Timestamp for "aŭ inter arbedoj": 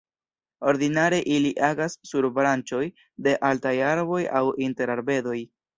4.43-5.41